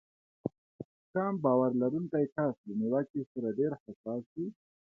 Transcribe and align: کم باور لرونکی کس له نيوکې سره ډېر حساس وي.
کم 1.11 1.33
باور 1.43 1.71
لرونکی 1.81 2.25
کس 2.35 2.55
له 2.65 2.73
نيوکې 2.79 3.21
سره 3.31 3.49
ډېر 3.59 3.71
حساس 3.81 4.23
وي. 4.35 4.47